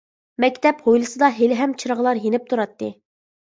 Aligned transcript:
مەكتەپ 0.45 0.79
ھويلىسىدا 0.87 1.31
ھېلىھەم 1.41 1.77
چىراغلار 1.85 2.25
يېنىپ 2.27 2.51
تۇراتتى. 2.51 2.95